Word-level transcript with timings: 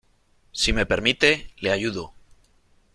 si 0.51 0.73
me 0.73 0.87
permite, 0.87 1.47
le 1.61 1.69
ayudo. 1.69 2.11